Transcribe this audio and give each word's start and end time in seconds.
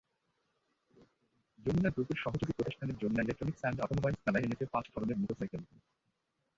যমুনা 1.59 1.89
গ্রুপের 1.89 2.17
সহযোগী 2.23 2.53
প্রতিষ্ঠান 2.57 2.87
যমুনা 3.01 3.23
ইলেকট্রনিকস 3.23 3.61
অ্যান্ড 3.61 3.77
অটোমোবাইলস 3.81 4.21
মেলায় 4.25 4.45
এনেছে 4.45 4.65
পাঁচ 4.73 4.85
ধরনের 4.93 5.17
মোটরসাইকেল। 5.17 5.61